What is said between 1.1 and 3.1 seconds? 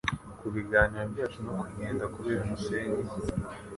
byacu no kugenda kubera umusenyi